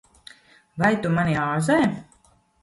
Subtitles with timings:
[0.83, 1.79] Vai tu mani āzē?